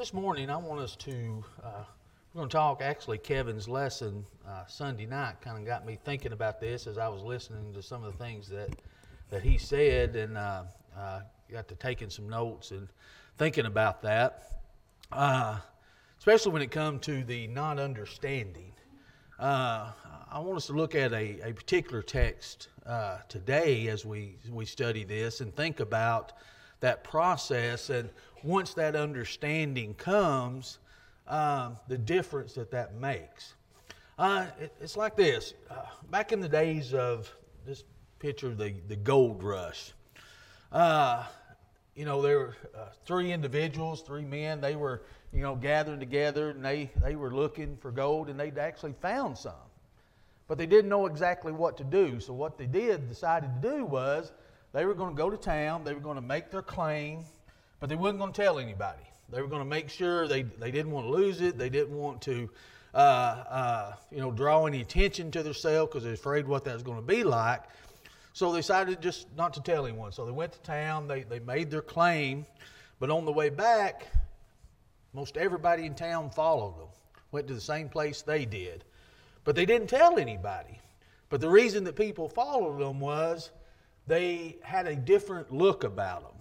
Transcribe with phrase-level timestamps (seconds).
[0.00, 1.84] This morning, I want us to, uh,
[2.32, 6.32] we're going to talk, actually, Kevin's lesson uh, Sunday night kind of got me thinking
[6.32, 8.70] about this as I was listening to some of the things that,
[9.28, 10.62] that he said and uh,
[10.96, 11.20] uh,
[11.52, 12.88] got to taking some notes and
[13.36, 14.62] thinking about that,
[15.12, 15.58] uh,
[16.16, 18.72] especially when it comes to the not understanding.
[19.38, 19.90] Uh,
[20.32, 22.68] I want us to look at a, a particular text
[23.28, 26.32] today as we, we study this and think about
[26.80, 28.10] that process and
[28.42, 30.78] once that understanding comes,
[31.28, 33.54] um, the difference that that makes.
[34.18, 35.54] Uh, it, it's like this.
[35.70, 37.32] Uh, back in the days of
[37.66, 37.84] this
[38.18, 39.92] picture, the, the gold rush,
[40.72, 41.24] uh,
[41.94, 44.60] you know, there were uh, three individuals, three men.
[44.60, 48.58] They were, you know, gathering together and they, they were looking for gold and they'd
[48.58, 49.52] actually found some.
[50.48, 52.18] But they didn't know exactly what to do.
[52.18, 54.32] So, what they did, decided to do was
[54.72, 57.24] they were going to go to town, they were going to make their claim,
[57.80, 59.02] but they weren't going to tell anybody.
[59.30, 61.56] They were going to make sure they, they didn't want to lose it.
[61.56, 62.50] They didn't want to,
[62.94, 66.82] uh, uh, you know, draw any attention to themselves because they're afraid what that was
[66.82, 67.62] going to be like.
[68.32, 70.12] So they decided just not to tell anyone.
[70.12, 71.06] So they went to town.
[71.06, 72.44] They, they made their claim.
[72.98, 74.08] But on the way back,
[75.12, 76.88] most everybody in town followed them,
[77.32, 78.84] went to the same place they did.
[79.44, 80.78] But they didn't tell anybody.
[81.28, 83.50] But the reason that people followed them was
[84.06, 86.40] they had a different look about them.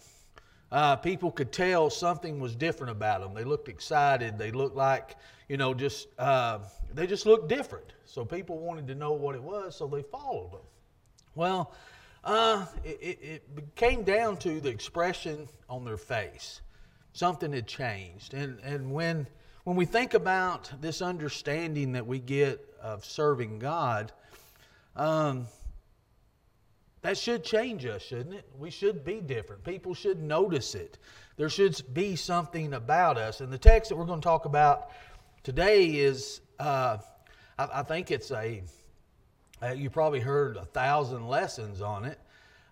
[0.71, 3.33] Uh, people could tell something was different about them.
[3.33, 4.37] They looked excited.
[4.37, 5.15] They looked like,
[5.47, 6.59] you know, just, uh,
[6.93, 7.93] they just looked different.
[8.05, 10.61] So people wanted to know what it was, so they followed them.
[11.35, 11.73] Well,
[12.23, 16.61] uh, it, it, came down to the expression on their face.
[17.13, 18.33] Something had changed.
[18.33, 19.25] And, and when,
[19.63, 24.11] when we think about this understanding that we get of serving God,
[24.95, 25.47] um,
[27.01, 28.45] that should change us, shouldn't it?
[28.57, 29.63] We should be different.
[29.63, 30.97] People should notice it.
[31.37, 33.39] There should be something about us.
[33.39, 34.89] And the text that we're going to talk about
[35.43, 36.97] today is, uh,
[37.57, 38.61] I, I, think it's a,
[39.61, 42.19] uh, you probably heard a thousand lessons on it,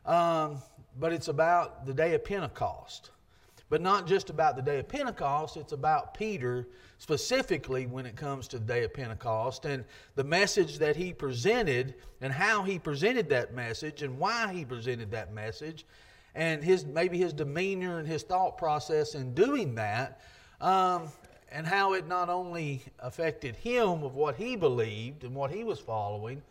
[0.05, 0.61] um,
[0.99, 3.11] but it's about the day of Pentecost.
[3.69, 6.67] But not just about the day of Pentecost, it's about Peter
[7.00, 9.83] specifically when it comes to the day of Pentecost and
[10.16, 15.11] the message that he presented and how he presented that message and why he presented
[15.11, 15.85] that message
[16.33, 20.22] and his maybe his demeanor and his thought process in doing that
[20.61, 21.09] um,
[21.51, 25.79] and how it not only affected him of what he believed and what he was
[25.79, 26.41] following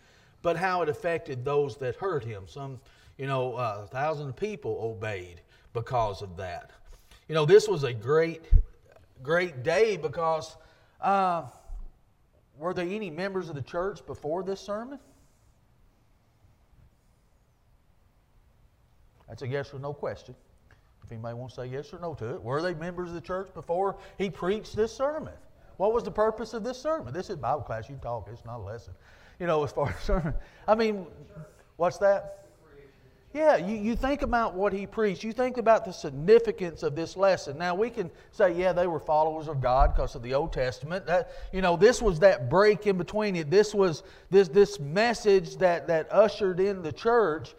[0.43, 2.44] but how it affected those that heard him.
[2.47, 2.78] Some
[3.16, 5.41] you know uh, a thousand people obeyed
[5.72, 6.71] because of that
[7.28, 8.44] you know, this was a great,
[9.22, 10.56] great day because
[11.00, 11.42] uh,
[12.59, 14.98] were there any members of the church before this sermon?
[19.28, 20.34] That's a yes or no question.
[21.04, 23.20] If anybody wants to say yes or no to it, were they members of the
[23.20, 25.34] church before he preached this sermon?
[25.76, 27.12] What was the purpose of this sermon?
[27.12, 27.88] This is Bible class.
[27.88, 28.28] You talk.
[28.32, 28.94] It's not a lesson.
[29.38, 30.34] You know, as far as sermon.
[30.66, 31.06] I mean,
[31.76, 32.46] what's that?
[33.34, 35.22] Yeah, you, you think about what he preached.
[35.22, 37.59] You think about the significance of this lesson.
[37.59, 41.04] Now, we can say, yeah, they were followers of God because of the Old Testament.
[41.06, 43.50] That, you know, this was that break in between it.
[43.50, 47.54] This was this, this message that, that ushered in the church.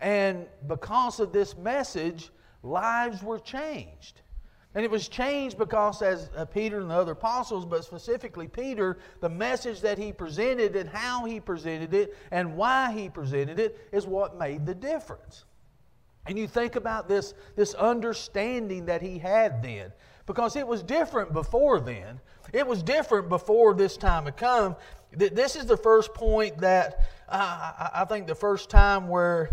[0.00, 2.30] And because of this message,
[2.62, 4.20] lives were changed.
[4.74, 8.98] And it was changed because, as uh, Peter and the other apostles, but specifically Peter,
[9.20, 13.78] the message that he presented and how he presented it and why he presented it
[13.92, 15.44] is what made the difference.
[16.26, 19.92] And you think about this, this understanding that he had then,
[20.24, 22.20] because it was different before then.
[22.52, 24.76] It was different before this time had come.
[25.12, 29.50] This is the first point that uh, I think the first time where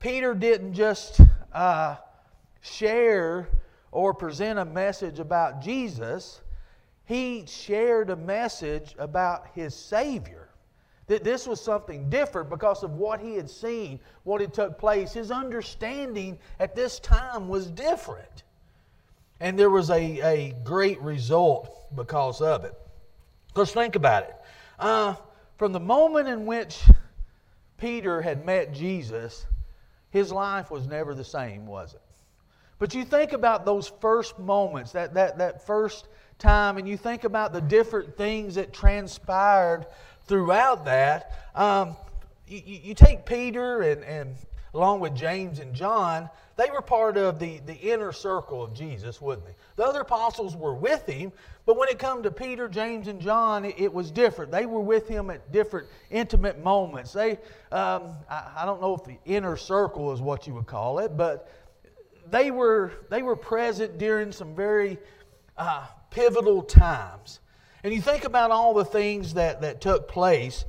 [0.00, 1.20] Peter didn't just
[1.52, 1.96] uh,
[2.60, 3.48] share
[3.90, 6.40] or present a message about Jesus,
[7.04, 10.48] he shared a message about his Savior.
[11.06, 15.14] That this was something different because of what he had seen, what had took place.
[15.14, 18.42] His understanding at this time was different.
[19.40, 22.74] And there was a, a great result because of it.
[23.48, 24.36] Because think about it.
[24.78, 25.14] Uh,
[25.56, 26.84] from the moment in which
[27.78, 29.46] Peter had met Jesus,
[30.10, 32.02] his life was never the same, was it?
[32.78, 36.08] But you think about those first moments, that, that, that first
[36.38, 39.86] time, and you think about the different things that transpired
[40.26, 41.32] throughout that.
[41.54, 41.96] Um,
[42.46, 44.36] you, you, take Peter and, and
[44.74, 49.20] along with James and John, they were part of the, the inner circle of Jesus,
[49.20, 49.54] wouldn't they?
[49.76, 51.32] The other apostles were with him,
[51.66, 54.50] but when it come to Peter, James, and John, it, it was different.
[54.50, 57.12] They were with him at different intimate moments.
[57.12, 57.32] They,
[57.72, 61.16] um, I, I don't know if the inner circle is what you would call it,
[61.16, 61.48] but
[62.30, 64.98] they were, they were present during some very
[65.56, 67.40] uh, pivotal times.
[67.84, 70.64] And you think about all the things that, that took place.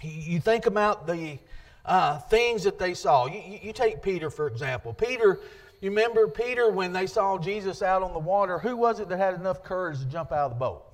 [0.00, 1.38] You think about the
[1.84, 3.26] uh, things that they saw.
[3.26, 4.92] You, you take Peter, for example.
[4.92, 5.40] Peter,
[5.80, 8.58] you remember Peter when they saw Jesus out on the water?
[8.58, 10.84] Who was it that had enough courage to jump out of the boat?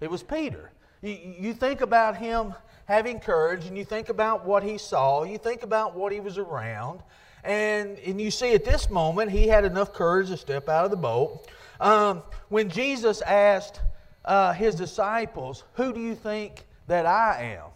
[0.00, 0.70] It was Peter.
[1.02, 2.54] You, you think about him
[2.86, 6.38] having courage and you think about what he saw, you think about what he was
[6.38, 7.02] around,
[7.44, 10.90] and, and you see at this moment he had enough courage to step out of
[10.90, 11.46] the boat.
[11.80, 13.80] Um, when Jesus asked
[14.24, 17.70] uh, his disciples, Who do you think that I am?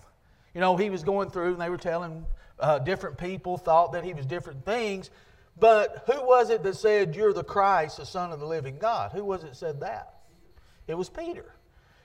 [0.55, 2.27] You know, he was going through and they were telling
[2.61, 5.11] uh, different people, thought that he was different things.
[5.59, 9.13] But who was it that said, You're the Christ, the Son of the living God?
[9.13, 10.15] Who was it said that?
[10.87, 11.55] It was Peter.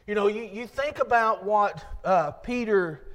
[0.08, 3.09] You know, you, you think about what uh, Peter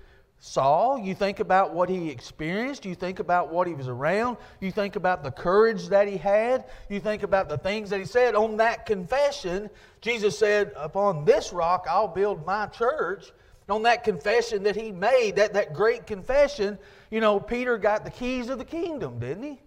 [0.47, 4.71] saw, you think about what he experienced, you think about what he was around, you
[4.71, 8.35] think about the courage that he had, you think about the things that he said.
[8.35, 9.71] On that confession,
[10.03, 13.33] Jesus said, Upon this rock I'll build my church.
[13.71, 16.79] on that confession that he made, that, that great confession,
[17.11, 19.59] you know, Peter got the keys of the kingdom, didn't he?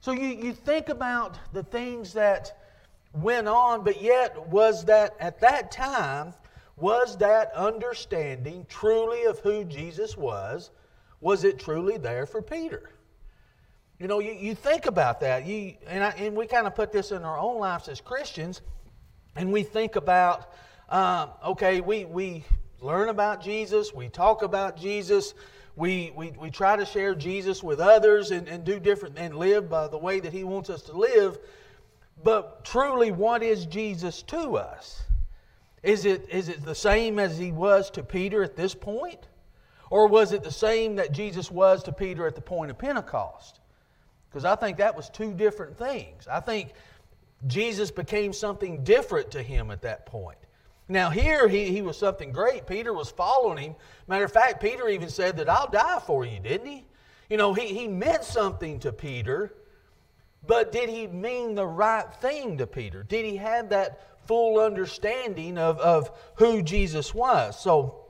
[0.00, 2.56] So you, you think about the things that
[3.12, 6.32] went on, but yet was that at that time,
[6.82, 10.72] was that understanding truly of who Jesus was?
[11.20, 12.90] Was it truly there for Peter?
[14.00, 15.46] You know, you, you think about that.
[15.46, 18.62] You, and, I, and we kind of put this in our own lives as Christians,
[19.36, 20.52] and we think about,
[20.88, 22.44] um, okay, we, we
[22.80, 25.34] learn about Jesus, we talk about Jesus,
[25.76, 29.70] we, we, we try to share Jesus with others and, and do different and live
[29.70, 31.38] by the way that He wants us to live.
[32.24, 35.04] But truly, what is Jesus to us?
[35.82, 39.28] Is it, is it the same as he was to Peter at this point?
[39.90, 43.60] Or was it the same that Jesus was to Peter at the point of Pentecost?
[44.30, 46.26] Because I think that was two different things.
[46.26, 46.72] I think
[47.46, 50.38] Jesus became something different to him at that point.
[50.88, 52.66] Now, here he, he was something great.
[52.66, 53.74] Peter was following him.
[54.08, 56.86] Matter of fact, Peter even said that I'll die for you, didn't he?
[57.28, 59.54] You know, he, he meant something to Peter,
[60.46, 63.02] but did he mean the right thing to Peter?
[63.02, 67.60] Did he have that full understanding of, of who Jesus was.
[67.60, 68.02] So,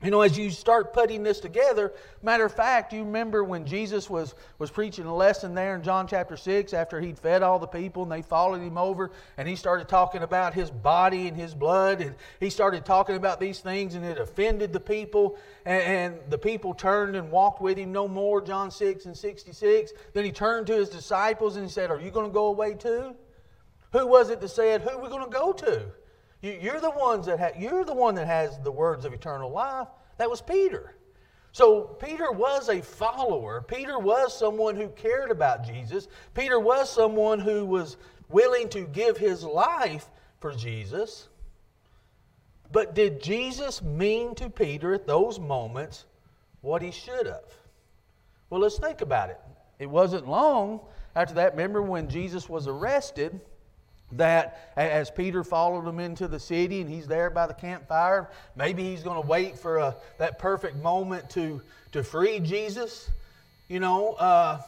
[0.00, 4.08] you know, as you start putting this together, matter of fact, you remember when Jesus
[4.08, 7.66] was, was preaching a lesson there in John chapter 6 after he'd fed all the
[7.66, 11.52] people and they followed him over and he started talking about his body and his
[11.52, 16.30] blood and he started talking about these things and it offended the people and, and
[16.30, 19.92] the people turned and walked with him no more, John 6 and 66.
[20.12, 22.74] Then he turned to his disciples and he said, Are you going to go away
[22.74, 23.16] too?
[23.92, 25.86] Who was it that said, Who are we going to go to?
[26.40, 29.50] You, are the ones that ha- you're the one that has the words of eternal
[29.50, 29.88] life.
[30.18, 30.94] That was Peter.
[31.52, 33.60] So Peter was a follower.
[33.60, 36.06] Peter was someone who cared about Jesus.
[36.34, 37.96] Peter was someone who was
[38.28, 41.28] willing to give his life for Jesus.
[42.70, 46.04] But did Jesus mean to Peter at those moments
[46.60, 47.52] what he should have?
[48.50, 49.40] Well, let's think about it.
[49.78, 50.80] It wasn't long
[51.16, 51.52] after that.
[51.52, 53.40] Remember when Jesus was arrested?
[54.12, 58.82] That as Peter followed him into the city and he's there by the campfire, maybe
[58.82, 61.60] he's going to wait for a, that perfect moment to,
[61.92, 63.10] to free Jesus.
[63.68, 64.62] You know, uh,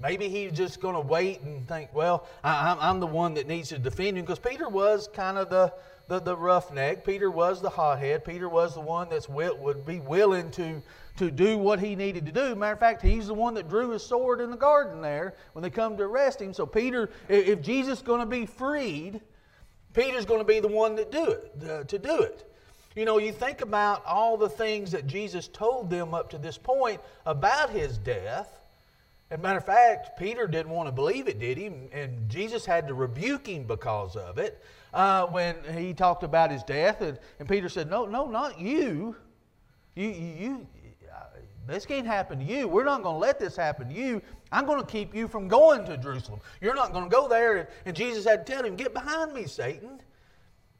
[0.00, 3.70] maybe he's just going to wait and think, well, I, I'm the one that needs
[3.70, 5.72] to defend him because Peter was kind of the,
[6.06, 7.04] the, the roughneck.
[7.04, 8.24] Peter was the hothead.
[8.24, 10.80] Peter was the one that would be willing to
[11.16, 12.54] to do what he needed to do.
[12.54, 15.62] Matter of fact, he's the one that drew his sword in the garden there when
[15.62, 16.52] they come to arrest him.
[16.52, 19.20] So Peter, if Jesus is going to be freed,
[19.94, 22.52] Peter's going to be the one that do it to do it.
[22.94, 26.56] You know, you think about all the things that Jesus told them up to this
[26.56, 28.60] point about his death.
[29.30, 31.66] As a matter of fact, Peter didn't want to believe it, did he?
[31.66, 34.62] And Jesus had to rebuke him because of it
[34.94, 37.02] uh, when he talked about his death.
[37.02, 39.16] And, and Peter said, No, no, not you.
[39.94, 40.66] You, you,
[41.66, 42.68] this can't happen to you.
[42.68, 44.22] We're not going to let this happen to you.
[44.52, 46.40] I'm going to keep you from going to Jerusalem.
[46.60, 47.68] You're not going to go there.
[47.84, 50.00] And, Jesus had to tell him, Get behind me, Satan.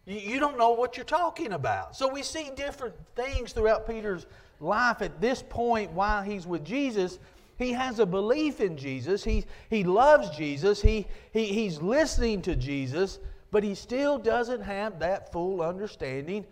[0.04, 1.96] You, you don't know what you're talking about.
[1.96, 4.26] So we see different things throughout Peter's
[4.60, 7.18] life at this point while he's with Jesus.
[7.58, 9.24] He has a belief in Jesus.
[9.24, 10.82] He, he loves Jesus.
[10.82, 13.18] He, he, he's listening to Jesus,
[13.50, 16.44] but he still doesn't have that full understanding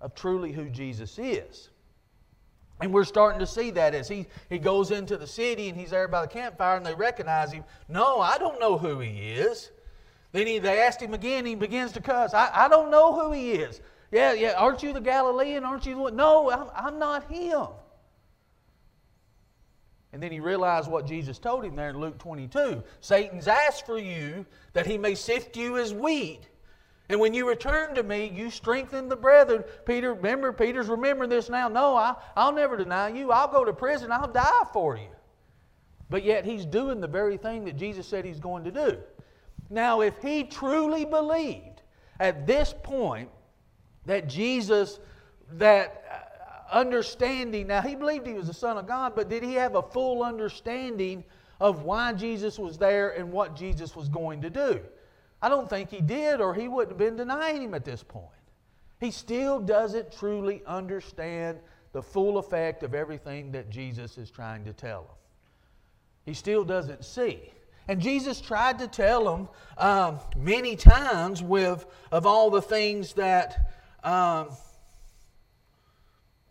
[0.00, 1.70] of truly who Jesus is.
[2.80, 5.90] And we're starting to see that as he, he goes into the city and he's
[5.90, 7.64] there by the campfire and they recognize him.
[7.88, 9.70] No, I don't know who he is.
[10.32, 12.34] Then he, they asked him again, he begins to cuss.
[12.34, 13.80] I, I don't know who he is.
[14.12, 15.64] Yeah, yeah, aren't you the Galilean?
[15.64, 16.16] Aren't you the one?
[16.16, 17.66] No, I'm, I'm not him.
[20.12, 23.98] And then he realized what Jesus told him there in Luke 22 Satan's asked for
[23.98, 26.48] you that he may sift you as wheat.
[27.08, 29.64] And when you return to me, you strengthen the brethren.
[29.86, 31.68] Peter, remember, Peter's remembering this now.
[31.68, 33.32] No, I, I'll never deny you.
[33.32, 34.12] I'll go to prison.
[34.12, 35.08] I'll die for you.
[36.10, 38.98] But yet he's doing the very thing that Jesus said he's going to do.
[39.70, 41.82] Now, if he truly believed
[42.20, 43.30] at this point
[44.06, 45.00] that Jesus,
[45.52, 49.54] that uh, understanding, now he believed he was the Son of God, but did he
[49.54, 51.24] have a full understanding
[51.60, 54.80] of why Jesus was there and what Jesus was going to do?
[55.40, 58.26] I don't think he did, or he wouldn't have been denying him at this point.
[59.00, 61.58] He still doesn't truly understand
[61.92, 65.16] the full effect of everything that Jesus is trying to tell him.
[66.26, 67.52] He still doesn't see.
[67.86, 73.72] And Jesus tried to tell him um, many times with of all the things that
[74.04, 74.50] um,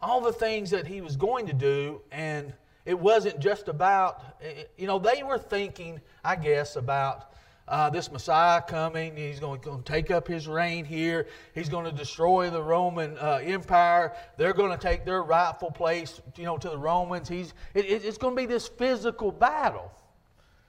[0.02, 2.54] all the things that he was going to do, and
[2.86, 4.42] it wasn't just about
[4.78, 7.34] you know they were thinking, I guess, about
[7.68, 9.16] uh, this Messiah coming.
[9.16, 11.28] He's going to take up his reign here.
[11.54, 14.14] He's going to destroy the Roman uh, Empire.
[14.38, 17.28] They're going to take their rightful place, you know, to the Romans.
[17.28, 19.92] He's, it, it's going to be this physical battle.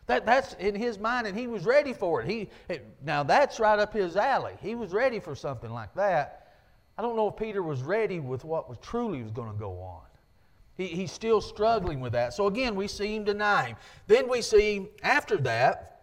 [0.06, 2.28] That, that's in his mind, and he was ready for it.
[2.28, 4.54] He, it, now, that's right up his alley.
[4.62, 6.54] He was ready for something like that.
[6.96, 9.78] I don't know if Peter was ready with what was truly was going to go
[9.78, 10.00] on.
[10.76, 12.32] He, he's still struggling with that.
[12.32, 13.76] So, again, we see him deny him.
[14.06, 15.97] Then we see after that,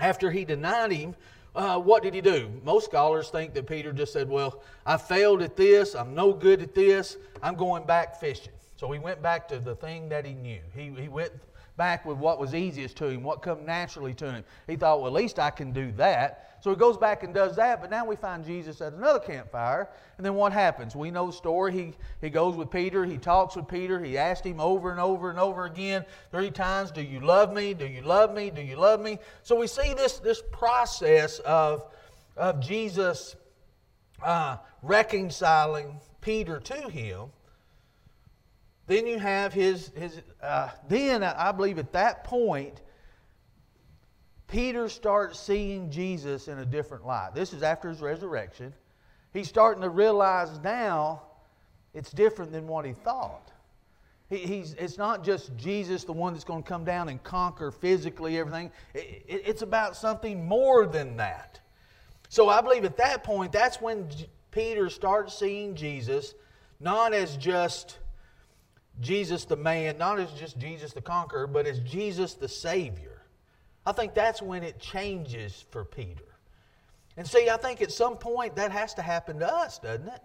[0.00, 1.14] after he denied him,
[1.54, 2.50] uh, what did he do?
[2.62, 5.94] Most scholars think that Peter just said, Well, I failed at this.
[5.94, 7.16] I'm no good at this.
[7.42, 8.52] I'm going back fishing.
[8.76, 10.60] So he went back to the thing that he knew.
[10.72, 11.32] He, he went
[11.78, 14.44] back with what was easiest to him, what come naturally to him.
[14.66, 16.56] He thought, well, at least I can do that.
[16.60, 19.88] So he goes back and does that, but now we find Jesus at another campfire.
[20.16, 20.94] And then what happens?
[20.94, 21.72] We know the story.
[21.72, 25.30] He, he goes with Peter, he talks with Peter, he asked him over and over
[25.30, 27.72] and over again, three times, Do you love me?
[27.72, 28.50] Do you love me?
[28.50, 29.18] Do you love me?
[29.44, 31.84] So we see this, this process of,
[32.36, 33.36] of Jesus
[34.22, 37.30] uh, reconciling Peter to him.
[38.88, 42.80] Then you have his, his uh, then I believe at that point,
[44.48, 47.34] Peter starts seeing Jesus in a different light.
[47.34, 48.72] This is after his resurrection.
[49.34, 51.22] He's starting to realize now
[51.92, 53.52] it's different than what he thought.
[54.30, 57.70] He, he's, it's not just Jesus, the one that's going to come down and conquer
[57.70, 58.72] physically everything.
[58.94, 61.60] It, it, it's about something more than that.
[62.30, 64.08] So I believe at that point, that's when
[64.50, 66.34] Peter starts seeing Jesus
[66.80, 67.98] not as just
[69.00, 73.22] Jesus the man, not as just Jesus the conqueror, but as Jesus the Savior.
[73.86, 76.24] I think that's when it changes for Peter.
[77.16, 80.22] And see, I think at some point that has to happen to us, doesn't it?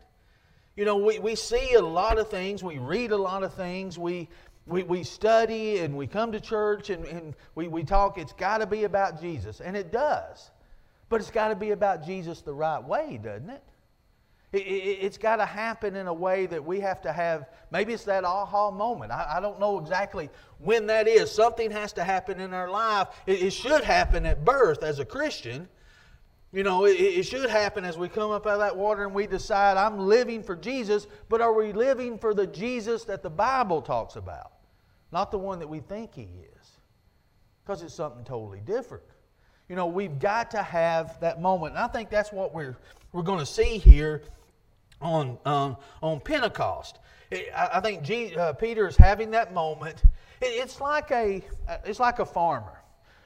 [0.75, 3.97] You know, we, we see a lot of things, we read a lot of things,
[3.99, 4.27] we,
[4.65, 8.59] we, we study and we come to church and, and we, we talk, it's got
[8.59, 9.61] to be about Jesus.
[9.61, 10.51] And it does.
[11.09, 13.63] But it's got to be about Jesus the right way, doesn't it?
[14.53, 17.49] It, has got to happen in a way that we have to have.
[17.71, 19.11] Maybe it's that aha moment.
[19.11, 20.29] I, don't know exactly
[20.59, 21.31] when that is.
[21.31, 23.07] Something has to happen in our life.
[23.25, 25.67] It, should happen at birth as a Christian.
[26.51, 29.15] You know, it, it should happen as we come up out of that water and
[29.15, 33.31] we decide, I'm living for Jesus, but are we living for the Jesus that the
[33.31, 34.51] Bible talks about?
[35.11, 36.71] Not the one that we think He is.
[37.65, 39.03] Because it's something totally different.
[39.67, 41.73] You know, we've got to have that moment.
[41.73, 42.77] And I think that's what we're,
[43.13, 44.21] we're going to see here
[45.03, 46.99] on, um, on Pentecost.
[47.55, 50.03] I, think G, uh, Peter is having that moment.
[50.41, 52.79] It, it's, like a, uh, it's like a farmer.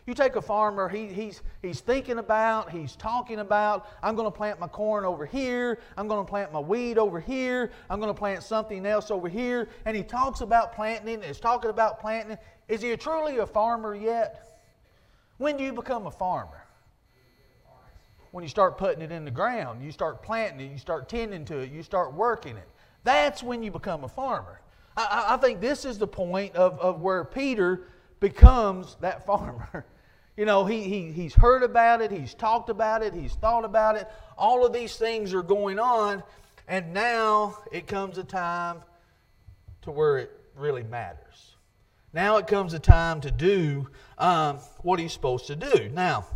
[0.05, 4.35] You take a farmer, he, he's, he's thinking about, he's talking about, I'm going to
[4.35, 8.13] plant my corn over here, I'm going to plant my wheat over here, I'm going
[8.13, 9.67] to plant something else over here.
[9.83, 12.37] And he talks about planting, he's talking about planting.
[12.69, 14.61] Is he truly a farmer yet?
[15.39, 16.66] When do you become a farmer?
[18.37, 21.43] When you start putting it in the ground, you start planting it, you start tending
[21.43, 22.69] to it, you start working it.
[23.03, 24.61] That's when you become a farmer.
[24.95, 27.87] I, I think this is the point of, of where Peter
[28.19, 29.87] becomes that farmer.
[30.35, 33.95] You know, he, he, he's heard about it, he's talked about it, he's thought about
[33.95, 34.07] it.
[34.37, 36.21] All of these things are going on,
[36.67, 38.83] and now it comes a time
[39.81, 41.55] to where it really matters.
[42.13, 43.89] Now it comes a time to do
[44.19, 45.89] um, what he's supposed to do.
[45.91, 46.27] Now,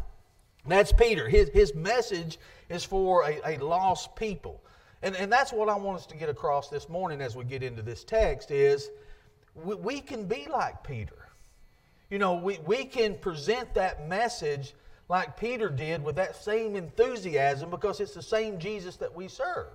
[0.65, 1.27] that's Peter.
[1.27, 2.39] His, his message
[2.69, 4.61] is for a, a lost people.
[5.01, 7.63] And, and that's what I want us to get across this morning as we get
[7.63, 8.89] into this text is
[9.55, 11.27] we, we can be like Peter.
[12.09, 14.73] You know, we, we can present that message
[15.09, 19.67] like Peter did with that same enthusiasm because it's the same Jesus that we serve.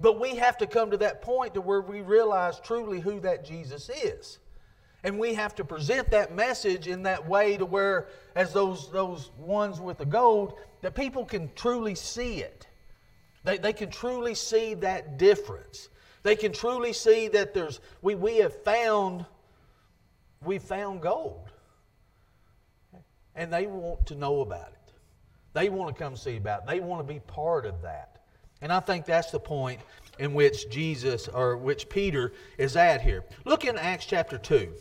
[0.00, 3.44] But we have to come to that point to where we realize truly who that
[3.44, 4.38] Jesus is.
[5.04, 9.30] And we have to present that message in that way to where, as those, those
[9.36, 12.68] ones with the gold, that people can truly see it.
[13.44, 15.88] They, they can truly see that difference.
[16.22, 19.26] They can truly see that there's we, we have found
[20.44, 21.48] we found gold.
[23.34, 24.92] And they want to know about it.
[25.54, 26.66] They want to come see about it.
[26.68, 28.20] They want to be part of that.
[28.60, 29.80] And I think that's the point
[30.18, 33.24] in which Jesus or which Peter is at here.
[33.44, 34.72] Look in Acts chapter 2.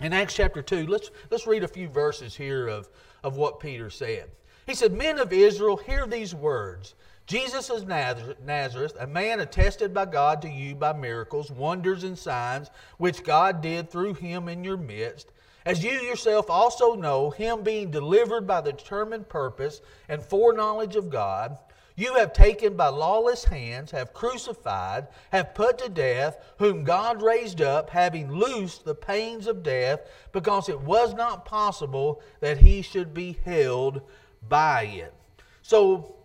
[0.00, 2.88] In Acts chapter 2, let's, let's read a few verses here of,
[3.22, 4.30] of what Peter said.
[4.66, 6.94] He said, Men of Israel, hear these words.
[7.26, 12.70] Jesus of Nazareth, a man attested by God to you by miracles, wonders, and signs,
[12.98, 15.32] which God did through him in your midst,
[15.64, 21.10] as you yourself also know, him being delivered by the determined purpose and foreknowledge of
[21.10, 21.58] God,
[21.96, 27.62] you have taken by lawless hands, have crucified, have put to death, whom God raised
[27.62, 30.00] up, having loosed the pains of death,
[30.32, 34.02] because it was not possible that he should be held
[34.46, 35.14] by it.
[35.62, 36.16] So,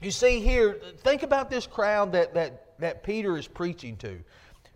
[0.00, 4.18] you see here, think about this crowd that, that, that Peter is preaching to.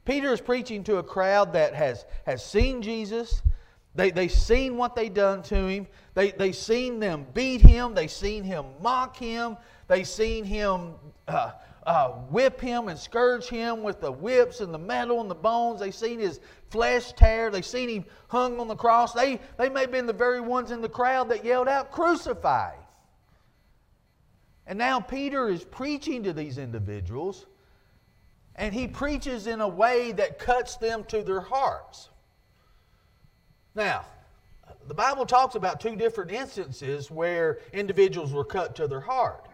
[0.04, 3.42] Peter is preaching to a crowd that has, has seen Jesus.
[3.96, 5.86] They, they seen what they done to him.
[6.14, 7.94] They, they seen them beat him.
[7.94, 9.56] They seen him mock him.
[9.88, 10.94] They seen him
[11.28, 11.52] uh,
[11.86, 15.80] uh, whip him and scourge him with the whips and the metal and the bones.
[15.80, 16.40] They seen his
[16.70, 17.50] flesh tear.
[17.50, 19.12] They seen him hung on the cross.
[19.12, 22.72] They, they may have been the very ones in the crowd that yelled out, crucify.
[24.66, 27.46] And now Peter is preaching to these individuals,
[28.56, 32.08] and he preaches in a way that cuts them to their hearts.
[33.76, 34.04] Now,
[34.88, 39.46] the Bible talks about two different instances where individuals were cut to their heart.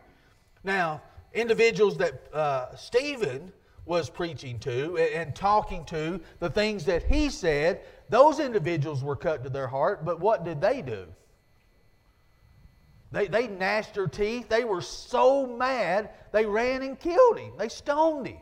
[0.64, 1.02] Now,
[1.33, 3.52] individuals that uh, Stephen
[3.85, 9.42] was preaching to and talking to, the things that he said, those individuals were cut
[9.45, 11.07] to their heart, but what did they do?
[13.11, 14.49] They, they gnashed their teeth.
[14.49, 17.52] They were so mad, they ran and killed him.
[17.59, 18.39] They stoned him.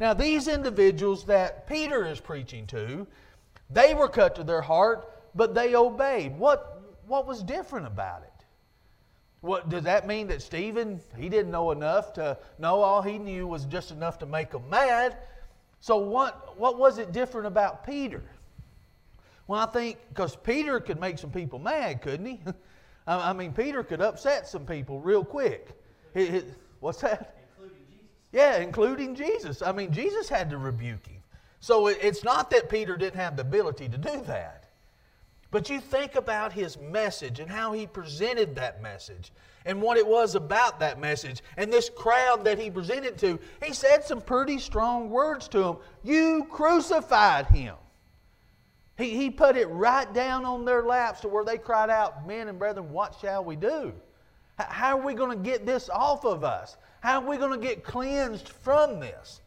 [0.00, 3.06] Now, these individuals that Peter is preaching to,
[3.70, 6.38] they were cut to their heart, but they obeyed.
[6.38, 8.27] What, what was different about it?
[9.40, 13.46] What, does that mean that Stephen, he didn't know enough to know all he knew
[13.46, 15.16] was just enough to make them mad?
[15.80, 18.22] So, what, what was it different about Peter?
[19.46, 22.40] Well, I think because Peter could make some people mad, couldn't he?
[23.06, 25.70] I mean, Peter could upset some people real quick.
[26.80, 27.36] what's that?
[27.56, 28.06] Including Jesus.
[28.32, 29.62] Yeah, including Jesus.
[29.62, 31.22] I mean, Jesus had to rebuke him.
[31.60, 34.57] So it's not that Peter didn't have the ability to do that.
[35.50, 39.32] But you think about his message and how he presented that message
[39.64, 41.42] and what it was about that message.
[41.56, 45.76] And this crowd that he presented to, he said some pretty strong words to them.
[46.04, 47.76] You crucified him.
[48.98, 52.48] He, he put it right down on their laps to where they cried out, Men
[52.48, 53.94] and brethren, what shall we do?
[54.58, 56.76] How are we going to get this off of us?
[57.00, 59.40] How are we going to get cleansed from this?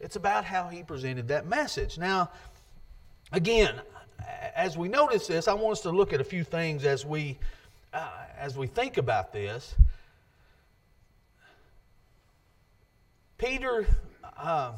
[0.00, 1.98] It's about how he presented that message.
[1.98, 2.30] Now,
[3.32, 3.80] again,
[4.54, 7.38] as we notice this, I want us to look at a few things as we
[7.92, 9.74] uh, as we think about this.
[13.38, 13.86] Peter
[14.36, 14.72] uh,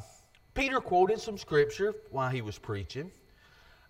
[0.53, 3.11] Peter quoted some scripture while he was preaching.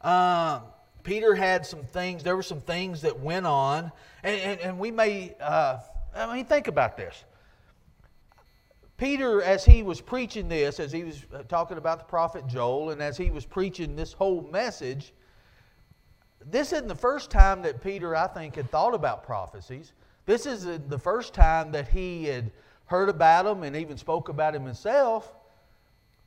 [0.01, 0.61] Uh,
[1.03, 3.91] Peter had some things, there were some things that went on,
[4.23, 5.79] and, and, and we may, uh,
[6.15, 7.23] I mean, think about this.
[8.97, 12.91] Peter, as he was preaching this, as he was uh, talking about the prophet Joel,
[12.91, 15.13] and as he was preaching this whole message,
[16.49, 19.93] this isn't the first time that Peter, I think, had thought about prophecies.
[20.25, 22.51] This is the first time that he had
[22.85, 25.33] heard about them and even spoke about them himself.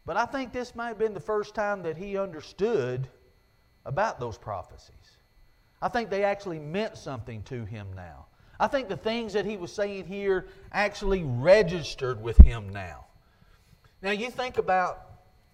[0.06, 3.08] But I think this might have been the first time that he understood
[3.84, 5.18] about those prophecies.
[5.80, 8.26] I think they actually meant something to him now.
[8.58, 13.06] I think the things that he was saying here actually registered with him now.
[14.00, 15.06] Now, you think about,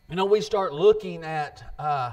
[0.09, 2.13] you know, we start looking at uh,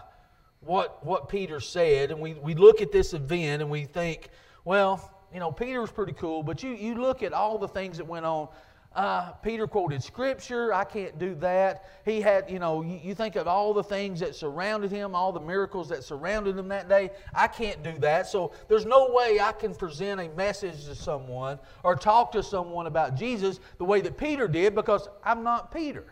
[0.61, 4.29] what, what Peter said, and we, we look at this event and we think,
[4.65, 7.97] well, you know, Peter was pretty cool, but you, you look at all the things
[7.97, 8.47] that went on.
[8.95, 10.73] Uh, Peter quoted scripture.
[10.73, 11.85] I can't do that.
[12.03, 15.31] He had, you know, you, you, think of all the things that surrounded him, all
[15.31, 17.11] the miracles that surrounded him that day.
[17.35, 18.25] I can't do that.
[18.25, 22.87] So there's no way I can present a message to someone or talk to someone
[22.87, 26.05] about Jesus the way that Peter did because I'm not Peter.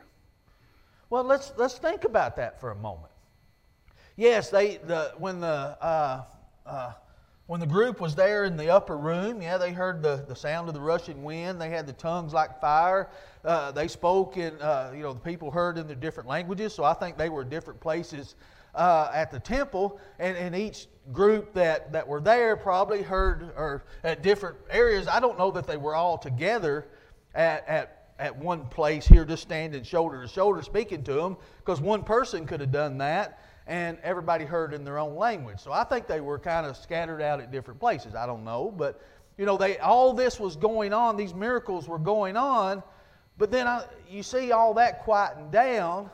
[1.10, 3.15] Well, let's, let's think about that for a moment.
[4.18, 5.48] Yes, they, the, when the,
[5.82, 6.24] uh,
[6.66, 6.94] uh,
[7.48, 10.70] when the group was there in the upper room, yeah, they heard the, the sound
[10.70, 11.60] of the rushing wind.
[11.60, 13.10] They had the tongues like fire.
[13.44, 16.74] Uh, they spoke in, uh, you know, the people heard in their different languages.
[16.74, 18.36] So I think they were different places
[18.74, 23.84] uh, at the temple, and, and each group that, that were there probably heard or
[24.04, 25.08] at different areas.
[25.08, 26.88] I don't know that they were all together
[27.36, 31.80] at, at, at one place here, just standing shoulder to shoulder speaking to them, because
[31.80, 35.60] one person could have done that and everybody heard in their own language.
[35.60, 38.16] So I think they were kind of scattered out at different places.
[38.16, 39.02] I don't know, but
[39.38, 41.18] you know, they all this was going on.
[41.18, 42.84] These miracles were going on,
[43.38, 46.10] but then I, you see all that quieting down,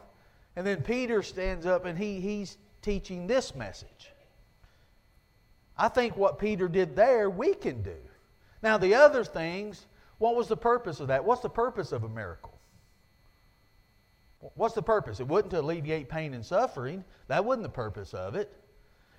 [0.55, 4.11] and then Peter stands up and he, he's teaching this message.
[5.77, 7.95] I think what Peter did there, we can do.
[8.61, 9.87] Now, the other things,
[10.19, 11.23] what was the purpose of that?
[11.25, 12.50] What's the purpose of a miracle?
[14.55, 15.19] What's the purpose?
[15.19, 17.03] It wasn't to alleviate pain and suffering.
[17.27, 18.51] That wasn't the purpose of it.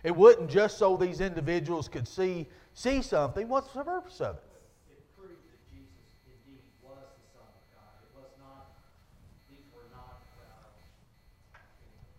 [0.03, 3.49] It wasn't just so these individuals could see, see something.
[3.49, 4.43] What's the purpose of it?
[4.91, 7.95] It proved that Jesus indeed was the Son of God.
[8.03, 8.75] It was not,
[9.47, 10.75] these were not uh,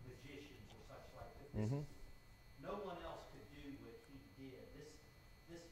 [0.08, 1.28] magicians or such like.
[1.44, 1.84] This Mhm.
[2.64, 4.64] No one else could do what he did.
[4.80, 4.96] This,
[5.52, 5.68] this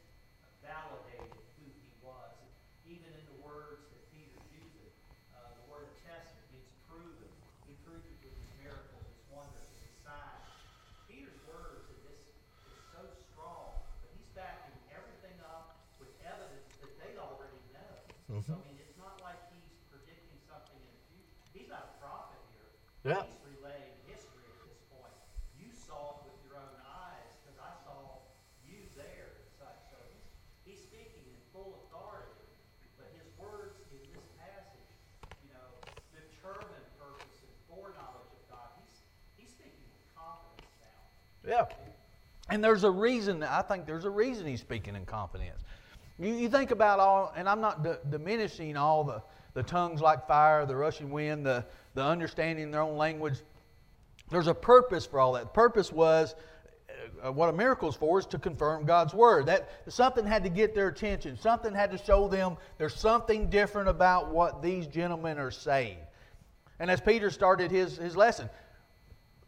[0.60, 2.36] validated who he was.
[2.84, 4.92] Even in the words that Peter's using,
[5.32, 7.32] uh, the word attested means proven.
[7.72, 10.44] He proved it with his miracles, his wonders, and his signs.
[11.08, 13.72] Peter's words in this is so strong,
[14.04, 17.92] but he's backing everything up with evidence that they already know.
[18.44, 21.40] So, I mean, it's not like he's predicting something in the future.
[21.56, 22.70] He's not a prophet here.
[23.02, 23.26] Yeah.
[23.50, 25.16] Relaying history at this point.
[25.58, 28.22] You saw it with your own eyes, because I saw
[28.62, 29.80] you there and such.
[29.90, 30.22] So he's,
[30.70, 32.30] he's speaking in full authority,
[33.02, 34.86] but his words in this passage,
[35.42, 35.66] you know,
[36.14, 38.70] determine purpose and foreknowledge of God.
[38.86, 39.02] He's,
[39.42, 41.02] he's speaking with confidence now.
[41.42, 41.66] Yeah.
[42.54, 45.66] And there's a reason, I think there's a reason he's speaking in confidence.
[46.20, 50.28] You, you think about all, and I'm not d- diminishing all the, the tongues like
[50.28, 53.40] fire, the rushing wind, the, the understanding their own language.
[54.30, 55.44] There's a purpose for all that.
[55.44, 56.36] The purpose was
[57.24, 59.46] uh, what a miracle is for is to confirm God's word.
[59.46, 61.38] That something had to get their attention.
[61.38, 65.98] Something had to show them there's something different about what these gentlemen are saying.
[66.80, 68.50] And as Peter started his, his lesson,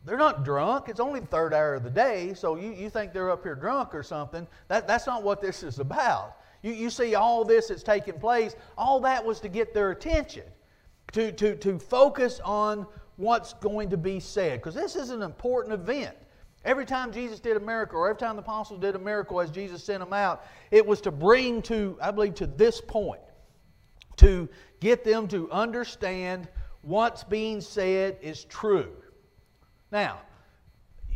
[0.06, 0.90] they're not drunk.
[0.90, 3.56] It's only the third hour of the day, so you, you think they're up here
[3.56, 4.46] drunk or something.
[4.68, 6.38] That, that's not what this is about.
[6.64, 10.44] You, you see all this that's taking place, all that was to get their attention,
[11.12, 15.74] to, to, to focus on what's going to be said, because this is an important
[15.74, 16.16] event.
[16.66, 19.52] Every time Jesus did a miracle, or every time the apostles did a miracle as
[19.52, 23.22] Jesus sent them out, it was to bring to, I believe, to this point,
[24.18, 24.48] to
[24.80, 26.48] get them to understand
[26.82, 28.94] what's being said is true.
[29.92, 30.22] Now,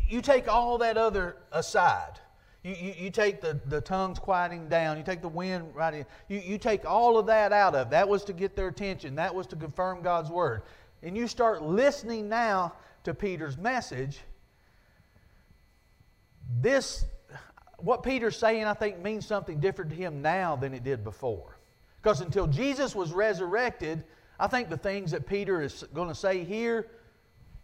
[0.08, 2.20] you take all that other aside.
[2.62, 4.96] You, you, you take the, the tongues quieting down.
[4.96, 6.06] You take the wind right in.
[6.28, 7.90] You, you take all of that out of.
[7.90, 9.14] That was to get their attention.
[9.14, 10.62] That was to confirm God's word.
[11.02, 14.18] And you start listening now to Peter's message.
[16.60, 17.04] This,
[17.78, 21.58] what Peter's saying, I think, means something different to him now than it did before.
[22.02, 24.02] Because until Jesus was resurrected,
[24.40, 26.86] I think the things that Peter is going to say here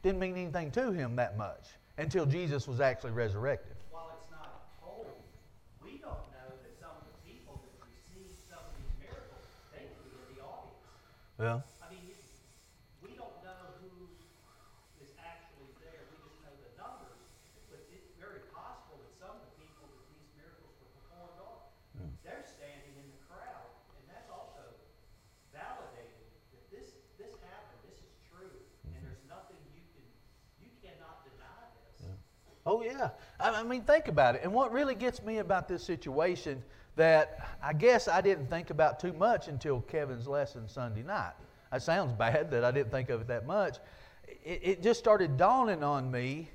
[0.02, 1.66] didn't mean anything to him that much
[1.98, 3.74] until Jesus was actually resurrected.
[3.90, 5.06] While it's not told,
[5.82, 9.86] we don't know that some of the people that received some of these miracles, they
[9.86, 10.82] could be in the audience.
[11.36, 12.22] Well, I mean, it-
[13.02, 14.06] we don't know who
[15.02, 17.18] is actually there, we just know the numbers,
[17.68, 21.58] but it's very possible that some of the people that these miracles were performed on,
[22.22, 23.66] they're standing in the crowd,
[23.98, 24.62] and that's also
[25.50, 26.22] validated
[26.54, 28.54] that this, this happened, this is true,
[28.94, 30.06] and there's nothing you can,
[30.62, 32.14] you cannot deny this.
[32.66, 33.10] Oh, yeah.
[33.38, 34.42] I, I mean, think about it.
[34.42, 36.62] And what really gets me about this situation
[36.96, 41.32] that I guess I didn't think about too much until Kevin's lesson Sunday night.
[41.72, 43.78] That sounds bad that I didn't think of it that much.
[44.44, 46.48] It, it just started dawning on me,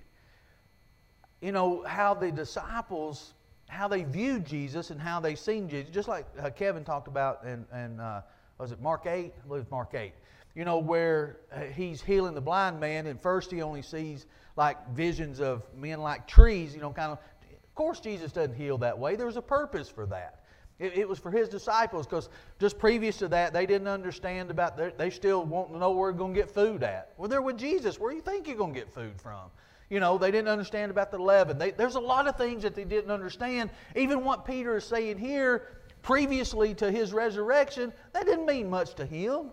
[1.41, 3.33] you know, how the disciples,
[3.67, 7.43] how they viewed Jesus and how they seen Jesus, just like uh, Kevin talked about
[7.43, 8.21] in, in uh,
[8.57, 9.09] was it Mark 8?
[9.09, 10.13] I believe it's Mark 8.
[10.59, 14.25] You know, where uh, he's healing the blind man, and first he only sees
[14.57, 17.19] like visions of men like trees, you know, kind of.
[17.49, 19.15] Of course, Jesus doesn't heal that way.
[19.15, 20.43] There's a purpose for that.
[20.77, 22.27] It, it was for his disciples because
[22.59, 26.19] just previous to that, they didn't understand about, they still want to know where they're
[26.19, 27.13] going to get food at.
[27.15, 27.97] Well, they're with Jesus.
[27.97, 29.49] Where do you think you're going to get food from?
[29.89, 31.57] You know, they didn't understand about the leaven.
[31.57, 33.69] They, there's a lot of things that they didn't understand.
[33.95, 35.67] Even what Peter is saying here,
[36.01, 39.51] previously to his resurrection, that didn't mean much to him.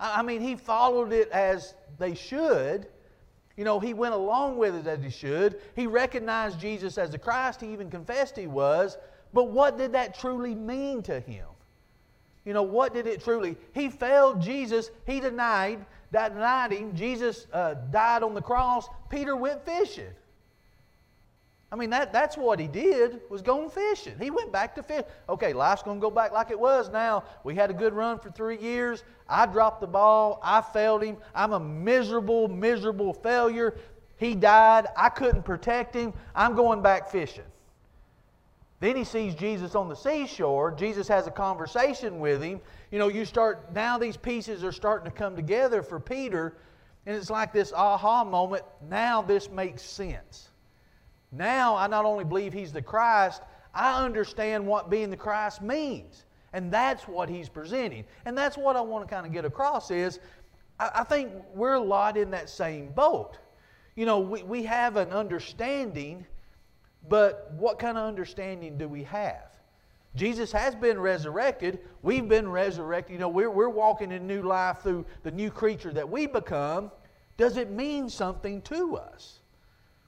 [0.00, 2.86] I, mean, he followed it as they should.
[3.56, 5.60] You know, he went along with it as he should.
[5.74, 7.60] He recognized Jesus as the Christ.
[7.60, 8.96] He even confessed he was.
[9.32, 11.46] But what did that truly mean to him?
[12.44, 13.56] You know, what did it truly?
[13.74, 14.90] He failed Jesus.
[15.06, 16.94] He denied, denied him.
[16.94, 18.88] Jesus uh, died on the cross.
[19.10, 20.12] Peter went fishing.
[21.70, 24.14] I mean, that, that's what he did, was going fishing.
[24.18, 25.04] He went back to fish.
[25.28, 27.24] Okay, life's going to go back like it was now.
[27.44, 29.04] We had a good run for three years.
[29.28, 30.40] I dropped the ball.
[30.42, 31.18] I failed him.
[31.34, 33.76] I'm a miserable, miserable failure.
[34.16, 34.86] He died.
[34.96, 36.14] I couldn't protect him.
[36.34, 37.44] I'm going back fishing.
[38.80, 40.70] Then he sees Jesus on the seashore.
[40.70, 42.60] Jesus has a conversation with him.
[42.90, 46.56] You know, you start, now these pieces are starting to come together for Peter,
[47.04, 48.62] and it's like this aha moment.
[48.88, 50.47] Now this makes sense.
[51.32, 53.42] Now I not only believe he's the Christ,
[53.74, 56.24] I understand what being the Christ means.
[56.52, 58.04] And that's what he's presenting.
[58.24, 60.18] And that's what I want to kind of get across is
[60.80, 63.38] I, I think we're a lot in that same boat.
[63.96, 66.24] You know, we, we have an understanding,
[67.08, 69.48] but what kind of understanding do we have?
[70.14, 71.80] Jesus has been resurrected.
[72.02, 73.12] We've been resurrected.
[73.12, 76.90] You know, we're, we're walking in new life through the new creature that we become.
[77.36, 79.37] Does it mean something to us?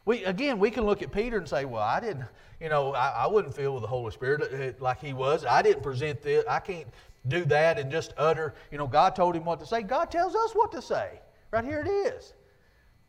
[0.05, 2.25] We, again, we can look at Peter and say, well, I didn't,
[2.61, 5.45] you know, I, I wouldn't feel with the Holy Spirit uh, like he was.
[5.45, 6.45] I didn't present this.
[6.49, 6.89] I can't
[7.29, 9.83] do that and just utter, you know, God told him what to say.
[9.83, 11.21] God tells us what to say.
[11.51, 12.33] Right here it is.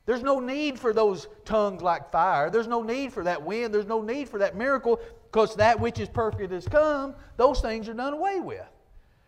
[0.05, 2.49] There's no need for those tongues like fire.
[2.49, 3.73] There's no need for that wind.
[3.73, 4.99] There's no need for that miracle
[5.31, 7.13] because that which is perfect has come.
[7.37, 8.65] Those things are done away with.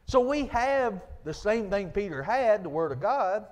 [0.05, 3.45] So we have the same thing Peter had, the Word of God.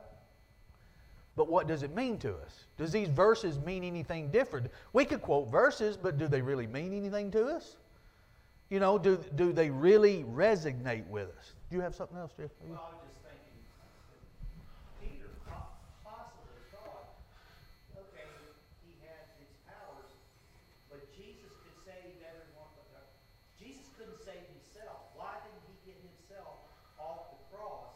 [1.36, 2.66] But what does it mean to us?
[2.78, 4.68] Does these verses mean anything different?
[4.94, 7.78] We could quote verses, but do they really mean anything to us?
[8.70, 11.54] You know, do, do they really resonate with us?
[11.70, 12.52] Do you have something else, Jeff?
[12.68, 13.60] Well, I was just thinking,
[15.00, 15.72] Peter po-
[16.04, 17.16] possibly thought,
[17.96, 18.28] okay,
[18.84, 20.12] he had these powers,
[20.92, 22.72] but Jesus could save everyone.
[22.76, 23.08] but the-
[23.60, 25.00] Jesus couldn't save himself.
[25.16, 26.60] Why didn't he get himself
[27.00, 27.92] off the cross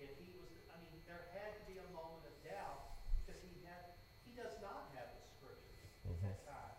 [0.00, 2.92] if he was, I mean, there had to be a moment of doubt
[3.24, 3.96] because he had,
[4.28, 6.76] he does not have the scriptures at that time.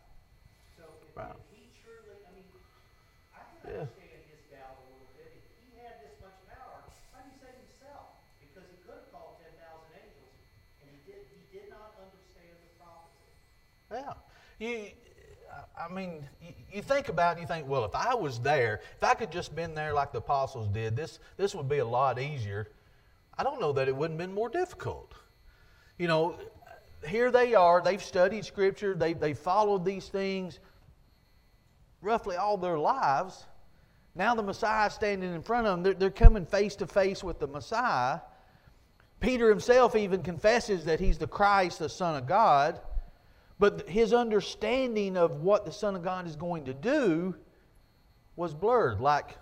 [0.78, 1.34] So if, Wow.
[1.42, 2.46] if he truly, I mean,
[3.36, 3.86] I can Yeah.
[3.86, 5.30] understand his doubt a little bit.
[5.38, 6.82] If he had this much power,
[7.14, 8.18] why did he save himself?
[8.42, 10.34] Because he could have called ten thousand angels,
[10.82, 11.22] and he did.
[11.32, 13.30] He did not understand the prophecy.
[13.94, 14.18] Yeah.
[14.62, 14.86] You,
[15.76, 16.24] I- mean,
[16.72, 19.56] you, think about it you think, well, if I was there, if I could just
[19.56, 22.68] been there like the apostles did, this, this would be a lot easier.
[23.36, 25.14] I don't know that it wouldn't have been more difficult.
[25.98, 26.36] You know,
[27.08, 30.60] here they are, they've studied Scripture, they, they followed these things
[32.04, 33.46] roughly all their lives.
[34.14, 35.84] Now the Messiah is standing in front of them.
[35.84, 38.20] They're, they're coming face to face with the Messiah.
[39.20, 42.80] Peter himself even confesses that he's the Christ, the Son of God.
[43.62, 47.36] But his understanding of what the Son of God is going to do
[48.36, 49.38] was blurred, like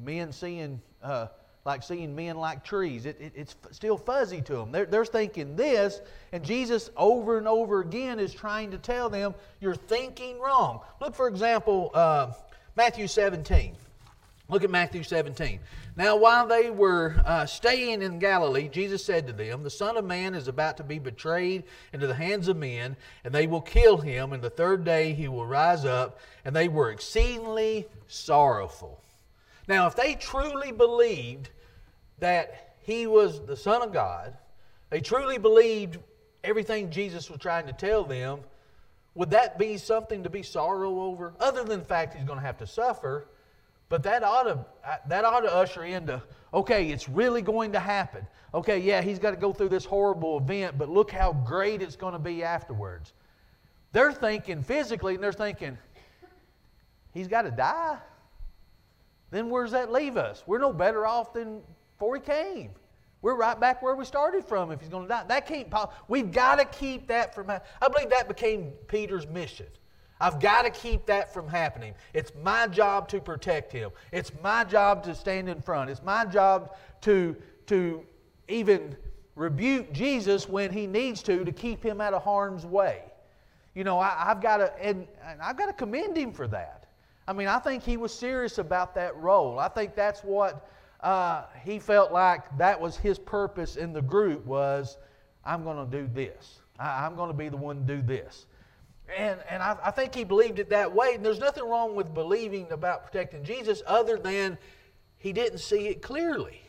[0.00, 1.26] men seeing, uh,
[1.64, 3.04] like seeing men like trees.
[3.04, 4.70] It, it, it's still fuzzy to them.
[4.70, 9.34] They're, they're thinking this, and Jesus over and over again is trying to tell them,
[9.60, 12.32] "You're thinking wrong." Look, for example, uh,
[12.76, 13.74] Matthew 17.
[14.48, 15.58] Look at Matthew 17.
[15.96, 20.04] Now, while they were uh, staying in Galilee, Jesus said to them, The Son of
[20.04, 23.96] Man is about to be betrayed into the hands of men, and they will kill
[23.96, 26.20] him, and the third day he will rise up.
[26.44, 29.00] And they were exceedingly sorrowful.
[29.66, 31.48] Now, if they truly believed
[32.18, 34.36] that he was the Son of God,
[34.90, 35.98] they truly believed
[36.42, 38.40] everything Jesus was trying to tell them,
[39.14, 41.32] would that be something to be sorrow over?
[41.40, 43.26] Other than the fact he's going to have to suffer,
[43.94, 44.58] but that ought to
[45.06, 46.20] that ought to usher into
[46.52, 48.26] okay, it's really going to happen.
[48.52, 51.94] Okay, yeah, he's got to go through this horrible event, but look how great it's
[51.94, 53.12] going to be afterwards.
[53.92, 55.78] They're thinking physically, and they're thinking,
[57.12, 57.98] he's got to die.
[59.30, 60.42] Then where's that leave us?
[60.44, 61.60] We're no better off than
[61.92, 62.70] before he came.
[63.22, 65.24] We're right back where we started from if he's going to die.
[65.28, 65.72] That can't.
[66.08, 67.48] We've got to keep that from.
[67.48, 67.60] I
[67.92, 69.68] believe that became Peter's mission.
[70.20, 71.94] I've got to keep that from happening.
[72.12, 73.90] It's my job to protect him.
[74.12, 75.90] It's my job to stand in front.
[75.90, 78.04] It's my job to to
[78.48, 78.96] even
[79.34, 83.02] rebuke Jesus when he needs to to keep him out of harm's way.
[83.74, 86.86] You know, I, I've got to and, and I've got to commend him for that.
[87.26, 89.58] I mean, I think he was serious about that role.
[89.58, 90.68] I think that's what
[91.00, 94.98] uh, he felt like that was his purpose in the group was,
[95.44, 96.60] I'm going to do this.
[96.78, 98.46] I, I'm going to be the one to do this.
[99.16, 101.14] And, and I, I think he believed it that way.
[101.14, 104.58] And there's nothing wrong with believing about protecting Jesus other than
[105.18, 106.60] he didn't see it clearly.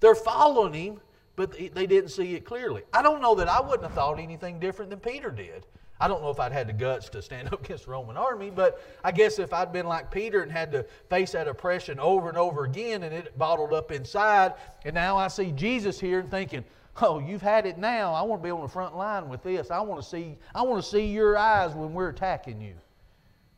[0.00, 1.00] They're following him,
[1.36, 2.82] but they didn't see it clearly.
[2.92, 5.66] I don't know that I wouldn't have thought anything different than Peter did.
[6.00, 8.50] I don't know if I'd had the guts to stand up against the Roman army,
[8.50, 12.28] but I guess if I'd been like Peter and had to face that oppression over
[12.28, 16.30] and over again and it bottled up inside, and now I see Jesus here and
[16.30, 16.64] thinking,
[17.00, 18.12] Oh, you've had it now.
[18.12, 19.70] I want to be on the front line with this.
[19.70, 22.74] I want to see, I want to see your eyes when we're attacking you.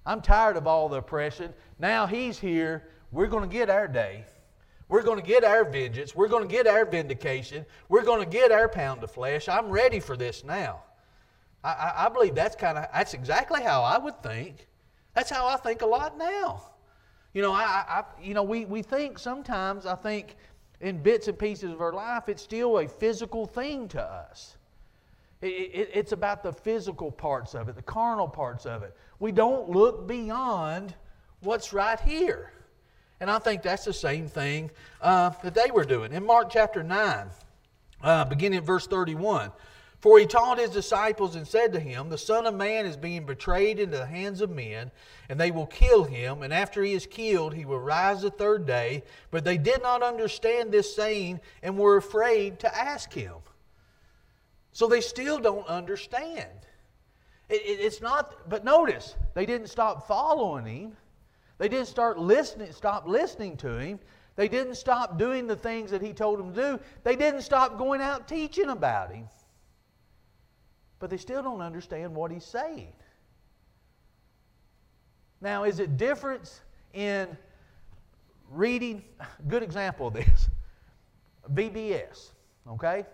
[0.06, 1.52] I'm tired of all the oppression.
[1.78, 2.88] Now he's here.
[3.12, 4.24] We're going to get our day.
[4.88, 6.14] We're going to get our vengeance.
[6.14, 7.66] We're going to get our vindication.
[7.88, 9.48] We're going to get our pound of flesh.
[9.48, 10.82] I'm ready for this now.
[11.64, 14.68] I, I, I believe that's kind of that's exactly how I would think.
[15.14, 16.70] That's how I think a lot now.
[17.34, 20.36] You know, I, I you know we, we think sometimes I think
[20.80, 24.56] in bits and pieces of our life it's still a physical thing to us.
[25.42, 28.96] It, it, it's about the physical parts of it, the carnal parts of it.
[29.18, 30.94] We don't look beyond
[31.40, 32.52] what's right here.
[33.20, 36.12] And I think that's the same thing uh, that they were doing.
[36.12, 37.26] In Mark chapter 9,
[38.02, 39.50] uh, beginning at verse 31,
[40.06, 43.26] for he taught his disciples and said to him, The Son of Man is being
[43.26, 44.92] betrayed into the hands of men,
[45.28, 48.66] and they will kill him, and after he is killed, he will rise the third
[48.66, 49.02] day.
[49.32, 53.34] But they did not understand this saying and were afraid to ask him.
[54.70, 56.54] So they still don't understand.
[57.48, 60.96] It, it, it's not, but notice, they didn't stop following him.
[61.58, 63.98] They didn't start listening, stop listening to him.
[64.36, 66.80] They didn't stop doing the things that he told them to do.
[67.02, 69.26] They didn't stop going out teaching about him.
[70.98, 72.92] But they still don't understand what he's saying.
[75.40, 76.60] Now, is it difference
[76.94, 77.36] in
[78.50, 79.04] reading?
[79.48, 80.48] Good example of this.
[81.52, 82.30] VBS,
[82.68, 83.04] okay?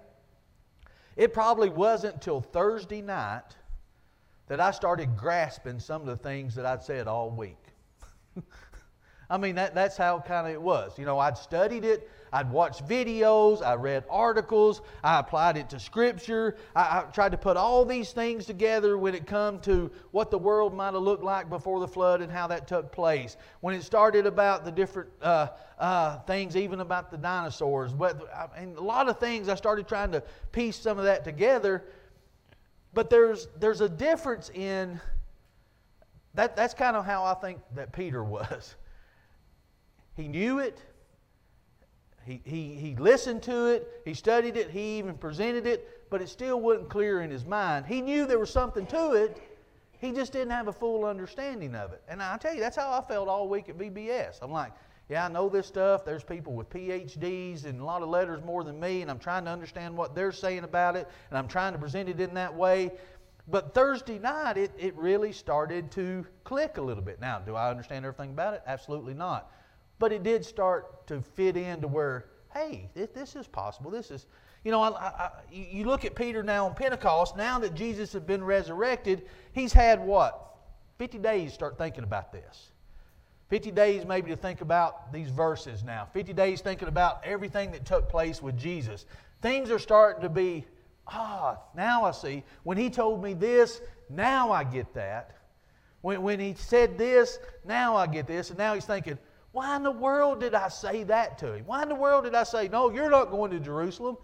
[1.16, 3.56] It probably wasn't until Thursday night
[4.46, 7.58] that I started grasping some of the things that I'd said all week.
[9.32, 10.98] I mean, that, that's how kind of it was.
[10.98, 15.80] You know, I'd studied it, I'd watched videos, I read articles, I applied it to
[15.80, 16.58] Scripture.
[16.76, 20.36] I, I tried to put all these things together when it come to what the
[20.36, 23.38] world might have looked like before the flood and how that took place.
[23.62, 28.76] When it started about the different uh, uh, things, even about the dinosaurs, but and
[28.76, 31.84] a lot of things, I started trying to piece some of that together.
[32.92, 35.00] But there's there's a difference in
[36.34, 38.74] that, that's kind of how I think that Peter was.
[40.14, 40.82] He knew it.
[42.24, 44.02] He, he, he listened to it.
[44.04, 44.70] He studied it.
[44.70, 47.86] He even presented it, but it still wasn't clear in his mind.
[47.86, 49.40] He knew there was something to it.
[49.98, 52.02] He just didn't have a full understanding of it.
[52.08, 54.38] And I tell you, that's how I felt all week at VBS.
[54.42, 54.72] I'm like,
[55.08, 56.04] yeah, I know this stuff.
[56.04, 59.44] There's people with PhDs and a lot of letters more than me, and I'm trying
[59.44, 62.54] to understand what they're saying about it, and I'm trying to present it in that
[62.54, 62.92] way.
[63.48, 67.20] But Thursday night, it, it really started to click a little bit.
[67.20, 68.62] Now, do I understand everything about it?
[68.66, 69.50] Absolutely not.
[70.02, 73.88] But it did start to fit into where, hey, this, this is possible.
[73.88, 74.26] This is,
[74.64, 78.22] you know, I, I, you look at Peter now on Pentecost, now that Jesus has
[78.22, 80.56] been resurrected, he's had what?
[80.98, 82.72] 50 days start thinking about this.
[83.48, 86.08] 50 days maybe to think about these verses now.
[86.12, 89.06] 50 days thinking about everything that took place with Jesus.
[89.40, 90.66] Things are starting to be
[91.06, 92.42] Ah, now I see.
[92.64, 95.36] When he told me this, now I get that.
[96.00, 98.50] When, when he said this, now I get this.
[98.50, 99.16] And now he's thinking,
[99.52, 101.64] why in the world did I say that to him?
[101.66, 104.16] Why in the world did I say, no, you're not going to Jerusalem?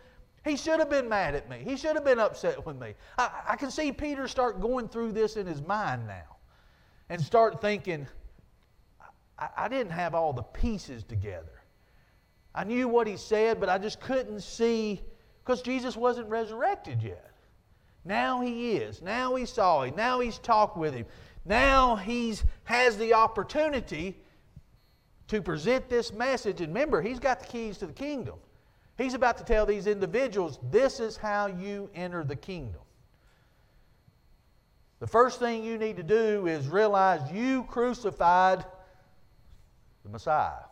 [0.44, 1.58] He should have been mad at me.
[1.62, 2.94] He should have been upset with me.
[3.18, 6.36] I, I can see Peter start going through this in his mind now
[7.10, 8.06] and start thinking,
[9.38, 11.62] I, I didn't have all the pieces together.
[12.54, 15.02] I knew what he said, but I just couldn't see
[15.44, 17.30] because Jesus wasn't resurrected yet.
[18.04, 19.02] Now he is.
[19.02, 19.94] Now he saw him.
[19.94, 21.04] Now he's talked with him.
[21.44, 24.16] Now he's has the opportunity
[25.28, 26.60] to present this message.
[26.60, 28.36] And remember, he's got the keys to the kingdom.
[28.96, 32.80] He's about to tell these individuals, this is how you enter the kingdom.
[35.00, 38.64] The first thing you need to do is realize you crucified
[40.02, 40.64] the Messiah.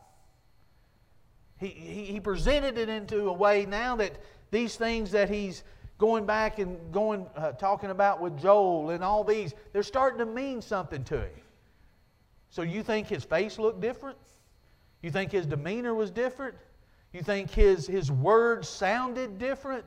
[1.58, 5.62] He, he, he presented it into a way now that these things that he's
[5.98, 10.26] going back and going uh, talking about with Joel and all these, they're starting to
[10.26, 11.30] mean something to him.
[12.50, 14.18] So you think his face looked different?
[15.06, 16.56] You think his demeanor was different?
[17.12, 19.84] You think his, his words sounded different?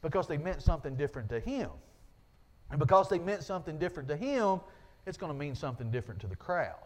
[0.00, 1.70] Because they meant something different to him.
[2.70, 4.60] And because they meant something different to him,
[5.06, 6.76] it's going to mean something different to the crowd.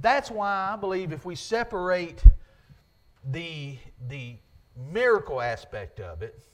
[0.00, 2.22] That's why I believe if we separate
[3.32, 3.76] the,
[4.06, 4.36] the
[4.92, 6.44] miracle aspect of it.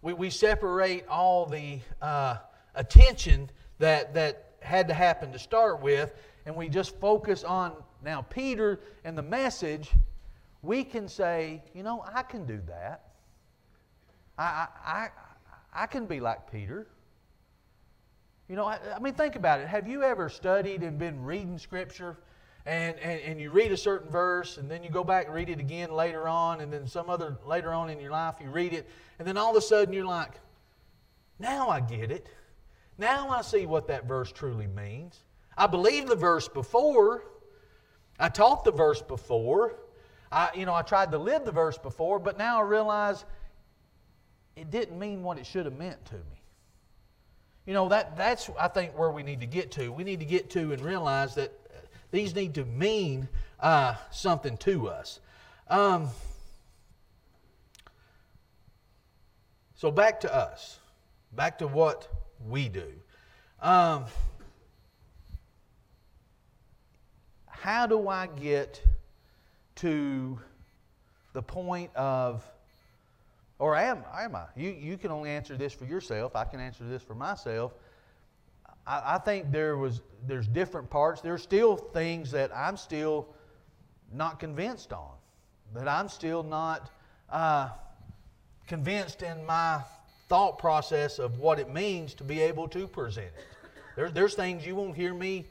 [0.00, 2.36] We, we separate all the uh,
[2.76, 6.14] attention that, that had to happen to start with,
[6.46, 7.72] and we just focus on
[8.04, 9.90] now Peter and the message.
[10.62, 13.10] We can say, you know, I can do that.
[14.36, 15.08] I, I, I,
[15.82, 16.86] I can be like Peter.
[18.48, 19.68] You know, I, I mean, think about it.
[19.68, 22.18] Have you ever studied and been reading Scripture
[22.66, 25.48] and, and, and you read a certain verse, and then you go back and read
[25.48, 28.74] it again later on, and then some other later on in your life you read
[28.74, 28.88] it,
[29.18, 30.32] and then all of a sudden you're like,
[31.38, 32.28] now I get it.
[32.98, 35.20] Now I see what that verse truly means.
[35.56, 37.24] I believe the verse before.
[38.20, 39.74] I taught the verse before.
[40.30, 43.24] I, you know, I tried to live the verse before, but now I realize
[44.54, 46.42] it didn't mean what it should have meant to me.
[47.66, 49.90] You know, that, that's, I think, where we need to get to.
[49.90, 51.52] We need to get to and realize that
[52.10, 55.20] these need to mean uh, something to us.
[55.68, 56.08] Um,
[59.74, 60.78] so back to us,
[61.32, 62.08] back to what
[62.48, 62.92] we do.
[63.62, 64.06] Um,
[67.60, 68.82] how do I get
[69.76, 70.38] to
[71.34, 72.42] the point of,
[73.58, 74.44] or am, am I?
[74.56, 76.34] You, you can only answer this for yourself.
[76.34, 77.74] I can answer this for myself.
[78.86, 81.20] I, I think there was there's different parts.
[81.20, 83.28] There's still things that I'm still
[84.12, 85.12] not convinced on,
[85.74, 86.90] that I'm still not
[87.30, 87.68] uh,
[88.66, 89.80] convinced in my
[90.30, 93.44] thought process of what it means to be able to present it.
[93.96, 95.44] There, there's things you won't hear me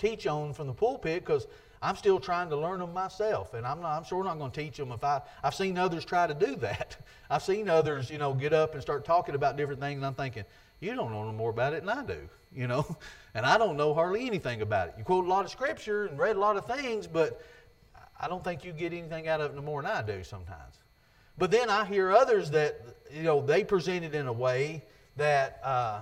[0.00, 1.46] teach on from the pulpit because
[1.82, 3.96] I'm still trying to learn them myself, and I'm not.
[3.96, 5.22] I'm sure not going to teach them if I.
[5.42, 6.96] I've seen others try to do that.
[7.28, 10.14] I've seen others, you know, get up and start talking about different things, and I'm
[10.14, 10.44] thinking,
[10.80, 12.96] you don't know no more about it than I do, you know,
[13.34, 14.94] and I don't know hardly anything about it.
[14.98, 17.40] You quote a lot of scripture and read a lot of things, but
[18.20, 20.76] I don't think you get anything out of it no more than I do sometimes.
[21.38, 22.78] But then I hear others that,
[23.10, 24.84] you know, they present it in a way
[25.16, 26.00] that uh,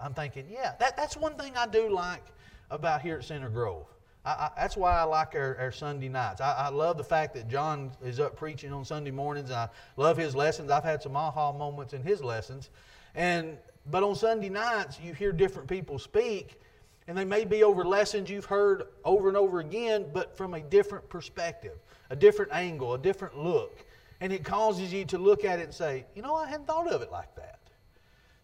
[0.00, 2.24] I'm thinking, yeah, that, that's one thing I do like
[2.70, 3.86] about here at Center Grove.
[4.24, 6.40] I, I, that's why I like our, our Sunday nights.
[6.40, 9.50] I, I, love the fact that John is up preaching on Sunday mornings.
[9.50, 10.70] I love his lessons.
[10.70, 12.70] I've had some aha moments in his lessons.
[13.14, 13.56] And
[13.90, 16.60] but on Sunday nights, you hear different people speak,
[17.08, 20.60] and they may be over lessons you've heard over and over again, but from a
[20.60, 21.78] different perspective,
[22.10, 23.84] a different angle, a different look.
[24.20, 26.88] And it causes you to look at it and say, you know, I hadn't thought
[26.88, 27.58] of it like that.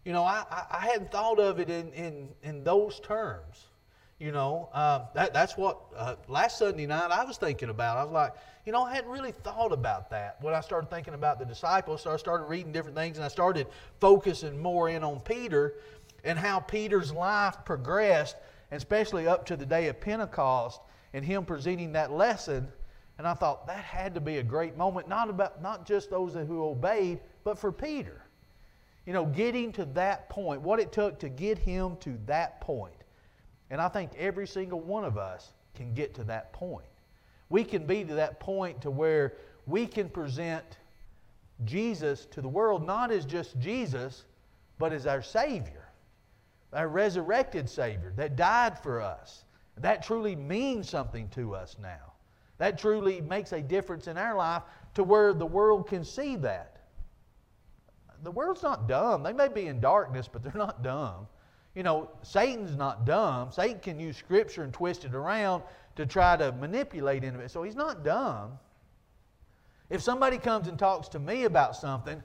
[0.05, 3.67] You know, I, I hadn't thought of it in, in, in those terms.
[4.19, 7.97] You know, uh, that, that's what uh, last Sunday night I was thinking about.
[7.97, 8.33] I was like,
[8.65, 12.01] you know, I hadn't really thought about that when I started thinking about the disciples.
[12.01, 13.67] So I started reading different things and I started
[13.99, 15.75] focusing more in on Peter
[16.23, 18.37] and how Peter's life progressed,
[18.71, 20.81] especially up to the day of Pentecost
[21.13, 22.67] and him presenting that lesson.
[23.19, 26.33] And I thought that had to be a great moment, not about not just those
[26.33, 28.23] who obeyed, but for Peter.
[29.05, 32.96] You know, getting to that point, what it took to get him to that point.
[33.69, 36.87] And I think every single one of us can get to that point.
[37.49, 39.33] We can be to that point to where
[39.65, 40.63] we can present
[41.65, 44.25] Jesus to the world not as just Jesus,
[44.77, 45.89] but as our Savior,
[46.73, 49.43] our resurrected Savior that died for us.
[49.77, 52.13] That truly means something to us now.
[52.57, 54.63] That truly makes a difference in our life
[54.95, 56.77] to where the world can see that.
[58.23, 59.21] The world's not dumb.
[59.21, 61.27] They may be in darkness, but they're not dumb
[61.77, 63.51] you know, Satan's not dumb.
[63.51, 65.61] Satan can use Scripture and twist it around
[65.95, 67.51] to try to manipulate into it.
[67.51, 68.57] So he's not dumb.
[69.91, 72.23] If somebody comes and talks to me about something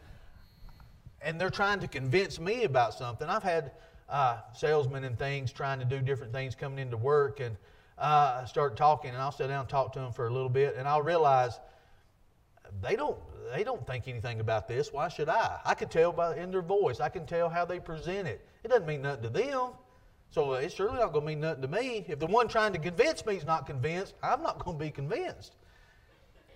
[1.20, 3.72] and they're trying to convince me about something, I've had
[4.08, 7.54] uh, salesmen and things trying to do different things coming into work and
[7.98, 10.76] uh, start talking, and I'll sit down and talk to them for a little bit,
[10.78, 11.60] and I'll realize
[12.80, 13.18] they don't
[13.54, 14.92] they don't think anything about this.
[14.92, 15.60] Why should I?
[15.64, 17.00] I can tell by in their voice.
[17.00, 18.46] I can tell how they present it.
[18.64, 19.70] It doesn't mean nothing to them.
[20.30, 22.06] So uh, it's surely not going to mean nothing to me.
[22.08, 24.90] If the one trying to convince me is not convinced, I'm not going to be
[24.90, 25.56] convinced.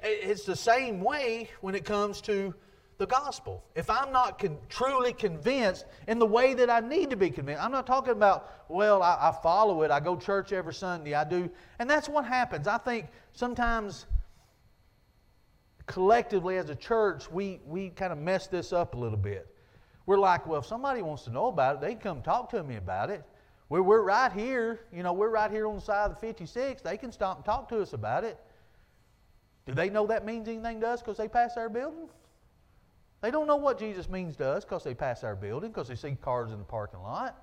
[0.02, 2.54] It's the same way when it comes to
[2.98, 3.62] the gospel.
[3.74, 7.62] If I'm not con- truly convinced in the way that I need to be convinced,
[7.62, 11.24] I'm not talking about, well, I, I follow it, I go church every Sunday, I
[11.24, 11.50] do.
[11.78, 12.66] And that's what happens.
[12.66, 14.06] I think sometimes
[15.86, 19.48] collectively as a church, we, we kind of mess this up a little bit.
[20.04, 22.76] We're like, well, if somebody wants to know about it, they come talk to me
[22.76, 23.24] about it.
[23.68, 26.82] We're, we're right here, you know, we're right here on the side of the 56.
[26.82, 28.38] They can stop and talk to us about it.
[29.66, 32.08] Do they know that means anything to us because they pass our building?
[33.20, 35.96] They don't know what Jesus means to us because they pass our building, because they
[35.96, 37.42] see cars in the parking lot.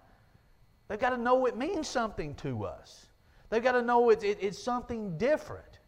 [0.88, 3.08] They've got to know it means something to us.
[3.50, 5.80] They've got to know it, it, it's something different.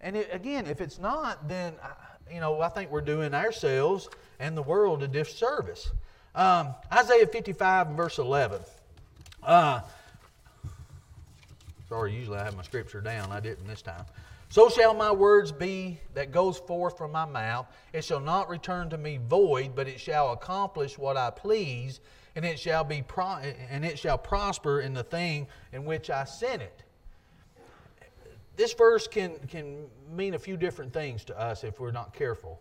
[0.00, 1.88] And it, again, if it's not, then uh,
[2.32, 5.90] you know I think we're doing ourselves and the world a disservice.
[6.34, 8.60] Um, Isaiah 55 and verse 11.
[9.42, 9.80] Uh,
[11.88, 13.32] sorry, usually I have my scripture down.
[13.32, 14.04] I didn't this time.
[14.48, 17.66] So shall my words be that goes forth from my mouth.
[17.92, 22.00] It shall not return to me void, but it shall accomplish what I please,
[22.36, 23.40] and it shall be pro-
[23.70, 26.82] and it shall prosper in the thing in which I sent it
[28.56, 32.60] this verse can, can mean a few different things to us if we're not careful.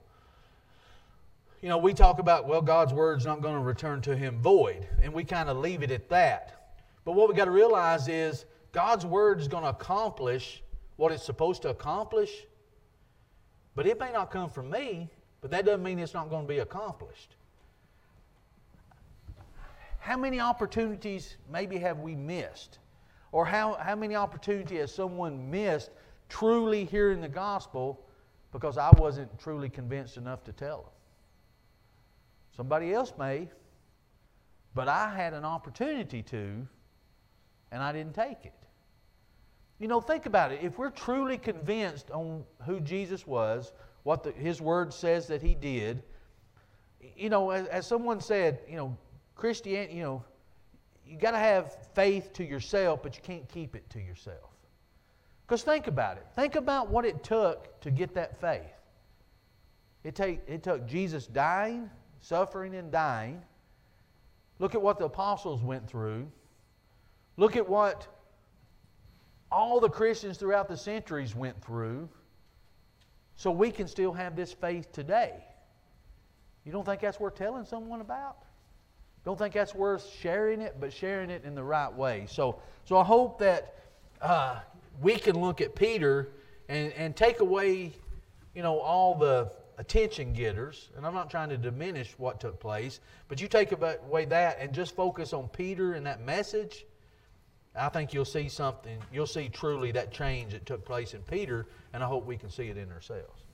[1.62, 4.88] You know, we talk about, well, God's word's not going to return to him void,
[5.02, 6.74] and we kind of leave it at that.
[7.06, 10.62] But what we got to realize is God's word is going to accomplish
[10.98, 12.46] what it's supposed to accomplish,
[13.74, 15.10] but it may not come from me,
[15.42, 17.36] but that doesn't mean it's not going to be accomplished.
[20.00, 22.80] How many opportunities maybe have we missed?
[23.36, 25.92] Or how, how many opportunities has someone missed
[26.30, 28.00] truly hearing the gospel
[28.54, 30.92] because I wasn't truly convinced enough to tell them?
[32.56, 33.50] Somebody else may,
[34.74, 36.66] but I had an opportunity to,
[37.74, 38.54] and I didn't take it.
[39.80, 40.62] You know, think about it.
[40.64, 43.74] If we're truly convinced on who Jesus was,
[44.04, 46.04] what the, his word says that he did,
[47.18, 48.98] you know, as, as someone said, you know,
[49.36, 50.24] Christianity, you know,
[51.06, 54.52] you got to have faith to yourself, but you can't keep it to yourself.
[55.46, 56.26] Because think about it.
[56.36, 58.62] Think about what it took to get that faith.
[60.04, 61.90] It, take, it took Jesus dying,
[62.22, 63.42] suffering, and dying.
[64.60, 66.28] Look at what the apostles went through.
[67.38, 68.08] Look at what
[69.52, 72.10] all the Christians throughout the centuries went through.
[73.36, 75.44] So we can still have this faith today.
[76.64, 78.38] You don't think that's worth telling someone about?
[79.26, 82.28] Don't think that's worth sharing it, but sharing it in the right way.
[82.30, 83.76] So, so I hope that
[84.22, 84.60] uh,
[85.02, 86.30] we can look at Peter
[86.70, 87.92] and, and take away,
[88.54, 90.90] you know, all the attention getters.
[90.96, 94.72] And I'm not trying to diminish what took place, but you take away that and
[94.72, 96.86] just focus on Peter and that message.
[97.76, 99.00] I think you'll see something.
[99.12, 102.50] You'll see truly that change that took place in Peter, and I hope we can
[102.50, 103.45] see it in ourselves.